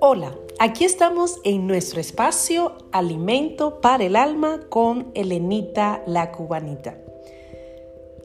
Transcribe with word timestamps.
Hola, 0.00 0.36
aquí 0.58 0.84
estamos 0.84 1.38
en 1.44 1.66
nuestro 1.66 2.00
espacio 2.00 2.78
Alimento 2.92 3.80
para 3.80 4.04
el 4.04 4.16
Alma 4.16 4.60
con 4.68 5.10
Elenita 5.14 6.02
la 6.06 6.32
Cubanita. 6.32 6.98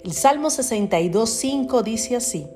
El 0.03 0.13
Salmo 0.13 0.49
62.5 0.49 1.83
dice 1.83 2.15
así, 2.15 2.47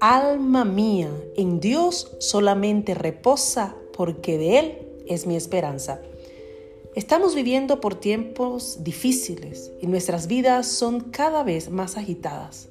Alma 0.00 0.64
mía, 0.64 1.10
en 1.36 1.60
Dios 1.60 2.16
solamente 2.20 2.94
reposa 2.94 3.74
porque 3.92 4.38
de 4.38 4.58
Él 4.58 4.78
es 5.06 5.26
mi 5.26 5.36
esperanza. 5.36 6.00
Estamos 6.94 7.34
viviendo 7.34 7.80
por 7.80 7.94
tiempos 7.94 8.84
difíciles 8.84 9.72
y 9.82 9.86
nuestras 9.86 10.28
vidas 10.28 10.66
son 10.66 11.00
cada 11.00 11.42
vez 11.42 11.70
más 11.70 11.96
agitadas. 11.96 12.68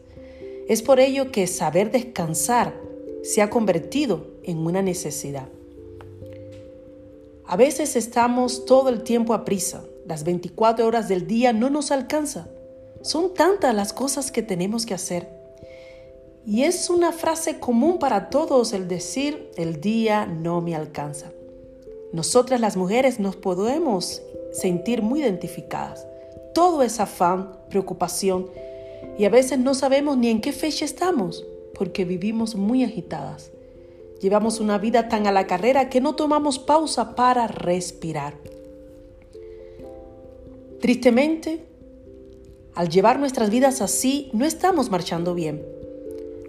Es 0.67 0.81
por 0.81 0.99
ello 0.99 1.31
que 1.31 1.45
saber 1.45 1.91
descansar 1.91 2.73
se 3.23 3.41
ha 3.41 3.49
convertido 3.49 4.27
en 4.43 4.65
una 4.65 4.81
necesidad. 4.81 5.47
A 7.45 7.55
veces 7.55 7.95
estamos 7.95 8.65
todo 8.65 8.89
el 8.89 9.03
tiempo 9.03 9.35
a 9.35 9.45
prisa. 9.45 9.83
Las 10.07 10.23
24 10.23 10.85
horas 10.85 11.07
del 11.07 11.27
día 11.27 11.53
no 11.53 11.69
nos 11.69 11.91
alcanza. 11.91 12.47
Son 13.01 13.33
tantas 13.35 13.75
las 13.75 13.93
cosas 13.93 14.31
que 14.31 14.41
tenemos 14.41 14.87
que 14.87 14.95
hacer. 14.95 15.29
Y 16.47 16.63
es 16.63 16.89
una 16.89 17.11
frase 17.11 17.59
común 17.59 17.99
para 17.99 18.29
todos 18.29 18.73
el 18.73 18.87
decir, 18.87 19.51
el 19.57 19.81
día 19.81 20.25
no 20.25 20.61
me 20.61 20.75
alcanza. 20.75 21.31
Nosotras 22.11 22.59
las 22.59 22.77
mujeres 22.77 23.19
nos 23.19 23.35
podemos 23.35 24.23
sentir 24.51 25.03
muy 25.03 25.21
identificadas. 25.21 26.07
Todo 26.53 26.81
es 26.81 26.99
afán, 26.99 27.51
preocupación 27.69 28.49
y 29.17 29.25
a 29.25 29.29
veces 29.29 29.59
no 29.59 29.73
sabemos 29.73 30.17
ni 30.17 30.29
en 30.29 30.41
qué 30.41 30.51
fecha 30.51 30.85
estamos 30.85 31.45
porque 31.73 32.05
vivimos 32.05 32.55
muy 32.55 32.83
agitadas. 32.83 33.51
Llevamos 34.21 34.59
una 34.59 34.77
vida 34.77 35.09
tan 35.09 35.27
a 35.27 35.31
la 35.31 35.45
carrera 35.45 35.89
que 35.89 36.01
no 36.01 36.15
tomamos 36.15 36.57
pausa 36.57 37.15
para 37.15 37.47
respirar. 37.47 38.35
Tristemente, 40.79 41.65
al 42.75 42.89
llevar 42.89 43.19
nuestras 43.19 43.49
vidas 43.49 43.81
así, 43.81 44.29
no 44.33 44.45
estamos 44.45 44.89
marchando 44.89 45.33
bien. 45.33 45.65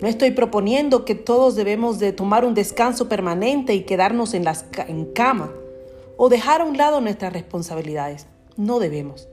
No 0.01 0.08
estoy 0.08 0.30
proponiendo 0.33 1.05
que 1.05 1.14
todos 1.14 1.56
debemos 1.56 1.98
de 1.98 2.12
tomar 2.12 2.45
un 2.45 2.55
descanso 2.55 3.08
permanente 3.08 3.75
y 3.75 3.84
quedarnos 3.84 4.34
en, 4.34 4.45
las, 4.45 4.67
en 4.89 5.06
cama 5.06 5.53
o 6.17 6.28
dejar 6.28 6.61
a 6.61 6.64
un 6.64 6.77
lado 6.77 7.01
nuestras 7.01 7.33
responsabilidades. 7.33 8.27
No 8.56 8.78
debemos. 8.78 9.28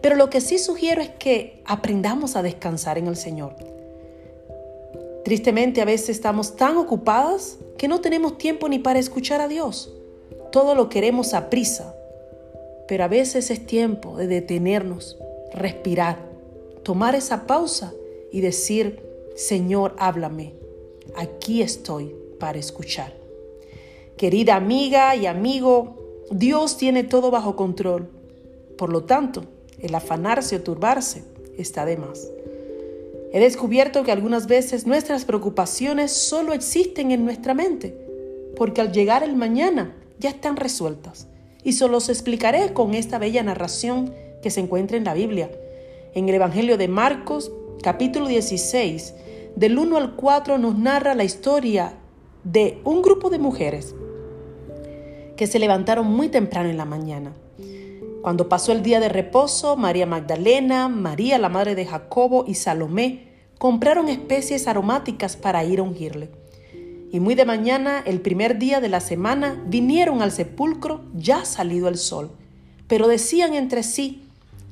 Pero 0.00 0.16
lo 0.16 0.30
que 0.30 0.40
sí 0.40 0.58
sugiero 0.58 1.02
es 1.02 1.10
que 1.10 1.62
aprendamos 1.64 2.36
a 2.36 2.42
descansar 2.42 2.98
en 2.98 3.06
el 3.06 3.16
Señor. 3.16 3.54
Tristemente 5.24 5.82
a 5.82 5.84
veces 5.84 6.10
estamos 6.10 6.56
tan 6.56 6.76
ocupadas 6.76 7.58
que 7.76 7.88
no 7.88 8.00
tenemos 8.00 8.38
tiempo 8.38 8.68
ni 8.68 8.78
para 8.78 8.98
escuchar 8.98 9.40
a 9.40 9.48
Dios. 9.48 9.92
Todo 10.50 10.74
lo 10.74 10.88
queremos 10.88 11.34
a 11.34 11.50
prisa. 11.50 11.94
Pero 12.88 13.04
a 13.04 13.08
veces 13.08 13.50
es 13.50 13.66
tiempo 13.66 14.16
de 14.16 14.26
detenernos, 14.26 15.16
respirar, 15.52 16.18
tomar 16.82 17.14
esa 17.14 17.46
pausa 17.46 17.92
y 18.32 18.40
decir, 18.40 19.00
Señor, 19.36 19.94
háblame. 19.98 20.54
Aquí 21.16 21.62
estoy 21.62 22.14
para 22.38 22.58
escuchar. 22.58 23.14
Querida 24.16 24.56
amiga 24.56 25.14
y 25.14 25.26
amigo, 25.26 26.24
Dios 26.30 26.76
tiene 26.76 27.04
todo 27.04 27.30
bajo 27.30 27.54
control. 27.56 28.08
Por 28.80 28.90
lo 28.90 29.04
tanto, 29.04 29.44
el 29.78 29.94
afanarse 29.94 30.56
o 30.56 30.62
turbarse 30.62 31.22
está 31.58 31.84
de 31.84 31.98
más. 31.98 32.30
He 33.30 33.38
descubierto 33.38 34.04
que 34.04 34.10
algunas 34.10 34.46
veces 34.46 34.86
nuestras 34.86 35.26
preocupaciones 35.26 36.12
solo 36.12 36.54
existen 36.54 37.10
en 37.10 37.26
nuestra 37.26 37.52
mente, 37.52 37.94
porque 38.56 38.80
al 38.80 38.90
llegar 38.90 39.22
el 39.22 39.36
mañana 39.36 39.94
ya 40.18 40.30
están 40.30 40.56
resueltas. 40.56 41.28
Y 41.62 41.74
solo 41.74 41.98
os 41.98 42.08
explicaré 42.08 42.72
con 42.72 42.94
esta 42.94 43.18
bella 43.18 43.42
narración 43.42 44.14
que 44.42 44.48
se 44.48 44.60
encuentra 44.60 44.96
en 44.96 45.04
la 45.04 45.12
Biblia. 45.12 45.50
En 46.14 46.26
el 46.30 46.36
Evangelio 46.36 46.78
de 46.78 46.88
Marcos, 46.88 47.52
capítulo 47.82 48.28
16, 48.28 49.12
del 49.56 49.78
1 49.78 49.94
al 49.98 50.16
4 50.16 50.56
nos 50.56 50.78
narra 50.78 51.14
la 51.14 51.24
historia 51.24 51.98
de 52.44 52.80
un 52.84 53.02
grupo 53.02 53.28
de 53.28 53.38
mujeres 53.38 53.94
que 55.36 55.46
se 55.46 55.58
levantaron 55.58 56.06
muy 56.06 56.30
temprano 56.30 56.70
en 56.70 56.78
la 56.78 56.86
mañana. 56.86 57.34
Cuando 58.22 58.50
pasó 58.50 58.72
el 58.72 58.82
día 58.82 59.00
de 59.00 59.08
reposo, 59.08 59.76
María 59.76 60.04
Magdalena, 60.04 60.88
María 60.88 61.38
la 61.38 61.48
madre 61.48 61.74
de 61.74 61.86
Jacobo 61.86 62.44
y 62.46 62.54
Salomé 62.54 63.30
compraron 63.58 64.08
especies 64.08 64.68
aromáticas 64.68 65.36
para 65.36 65.64
ir 65.64 65.78
a 65.78 65.84
ungirle. 65.84 66.30
Y 67.12 67.18
muy 67.18 67.34
de 67.34 67.46
mañana, 67.46 68.02
el 68.04 68.20
primer 68.20 68.58
día 68.58 68.80
de 68.80 68.90
la 68.90 69.00
semana, 69.00 69.62
vinieron 69.66 70.20
al 70.20 70.32
sepulcro 70.32 71.00
ya 71.14 71.46
salido 71.46 71.88
el 71.88 71.96
sol. 71.96 72.30
Pero 72.88 73.08
decían 73.08 73.54
entre 73.54 73.82
sí, 73.82 74.22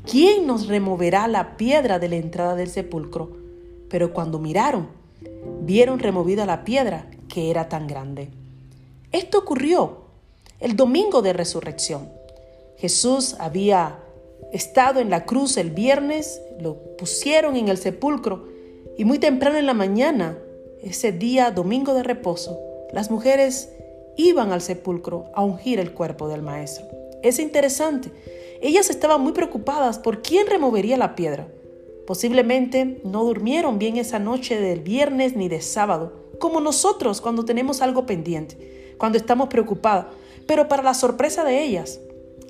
¿quién 0.04 0.46
nos 0.46 0.66
removerá 0.66 1.26
la 1.26 1.56
piedra 1.56 1.98
de 1.98 2.08
la 2.10 2.16
entrada 2.16 2.54
del 2.54 2.68
sepulcro? 2.68 3.30
Pero 3.88 4.12
cuando 4.12 4.38
miraron, 4.38 4.88
vieron 5.62 6.00
removida 6.00 6.44
la 6.44 6.64
piedra 6.64 7.10
que 7.28 7.50
era 7.50 7.70
tan 7.70 7.86
grande. 7.86 8.28
Esto 9.10 9.38
ocurrió 9.38 10.02
el 10.60 10.76
domingo 10.76 11.22
de 11.22 11.32
resurrección. 11.32 12.17
Jesús 12.78 13.34
había 13.40 13.98
estado 14.52 15.00
en 15.00 15.10
la 15.10 15.24
cruz 15.24 15.56
el 15.56 15.70
viernes, 15.70 16.40
lo 16.60 16.76
pusieron 16.96 17.56
en 17.56 17.68
el 17.68 17.76
sepulcro 17.76 18.46
y 18.96 19.04
muy 19.04 19.18
temprano 19.18 19.58
en 19.58 19.66
la 19.66 19.74
mañana, 19.74 20.38
ese 20.80 21.10
día 21.10 21.50
domingo 21.50 21.92
de 21.92 22.04
reposo, 22.04 22.56
las 22.92 23.10
mujeres 23.10 23.70
iban 24.16 24.52
al 24.52 24.62
sepulcro 24.62 25.26
a 25.34 25.42
ungir 25.42 25.80
el 25.80 25.92
cuerpo 25.92 26.28
del 26.28 26.42
maestro. 26.42 26.86
Es 27.22 27.40
interesante. 27.40 28.10
Ellas 28.62 28.90
estaban 28.90 29.20
muy 29.22 29.32
preocupadas 29.32 29.98
por 29.98 30.22
quién 30.22 30.46
removería 30.46 30.96
la 30.96 31.16
piedra. 31.16 31.48
Posiblemente 32.06 33.00
no 33.04 33.24
durmieron 33.24 33.80
bien 33.80 33.96
esa 33.96 34.20
noche 34.20 34.60
del 34.60 34.80
viernes 34.80 35.34
ni 35.34 35.48
de 35.48 35.60
sábado, 35.60 36.12
como 36.38 36.60
nosotros 36.60 37.20
cuando 37.20 37.44
tenemos 37.44 37.82
algo 37.82 38.06
pendiente, 38.06 38.94
cuando 38.98 39.18
estamos 39.18 39.48
preocupados. 39.48 40.06
Pero 40.46 40.68
para 40.68 40.82
la 40.82 40.94
sorpresa 40.94 41.44
de 41.44 41.62
ellas, 41.62 42.00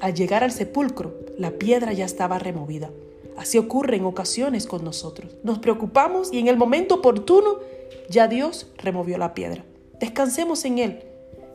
al 0.00 0.14
llegar 0.14 0.44
al 0.44 0.52
sepulcro, 0.52 1.14
la 1.36 1.52
piedra 1.52 1.92
ya 1.92 2.04
estaba 2.04 2.38
removida. 2.38 2.90
Así 3.36 3.56
ocurre 3.58 3.96
en 3.96 4.04
ocasiones 4.04 4.66
con 4.66 4.84
nosotros. 4.84 5.36
Nos 5.44 5.60
preocupamos 5.60 6.32
y 6.32 6.38
en 6.38 6.48
el 6.48 6.56
momento 6.56 6.96
oportuno 6.96 7.60
ya 8.08 8.26
Dios 8.26 8.66
removió 8.78 9.16
la 9.16 9.34
piedra. 9.34 9.64
Descansemos 10.00 10.64
en 10.64 10.78
Él. 10.78 11.04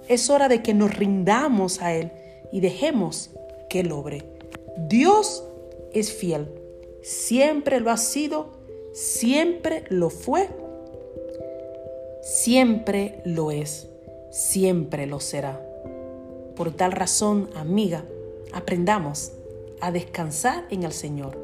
Es 0.07 0.29
hora 0.29 0.47
de 0.47 0.61
que 0.61 0.73
nos 0.73 0.95
rindamos 0.95 1.81
a 1.81 1.93
Él 1.93 2.11
y 2.51 2.61
dejemos 2.61 3.31
que 3.69 3.81
Él 3.81 3.91
obre. 3.91 4.23
Dios 4.77 5.43
es 5.93 6.13
fiel. 6.13 6.47
Siempre 7.01 7.79
lo 7.79 7.91
ha 7.91 7.97
sido, 7.97 8.51
siempre 8.93 9.83
lo 9.89 10.09
fue, 10.09 10.49
siempre 12.21 13.21
lo 13.25 13.51
es, 13.51 13.89
siempre 14.31 15.05
lo 15.05 15.19
será. 15.19 15.61
Por 16.55 16.71
tal 16.71 16.91
razón, 16.91 17.49
amiga, 17.55 18.05
aprendamos 18.53 19.31
a 19.81 19.91
descansar 19.91 20.65
en 20.69 20.83
el 20.83 20.93
Señor. 20.93 21.37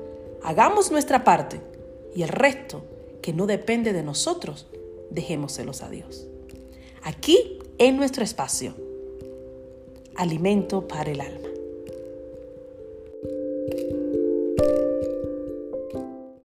Hagamos 0.43 0.91
nuestra 0.91 1.23
parte 1.23 1.59
y 2.15 2.23
el 2.23 2.29
resto, 2.29 2.83
que 3.21 3.33
no 3.33 3.47
depende 3.47 3.91
de 3.91 4.03
nosotros, 4.03 4.67
dejémoselos 5.09 5.81
a 5.81 5.89
Dios. 5.89 6.27
Aquí, 7.03 7.59
en 7.77 7.97
nuestro 7.97 8.23
espacio, 8.23 8.75
alimento 10.15 10.87
para 10.87 11.11
el 11.11 11.21
alma. 11.21 11.49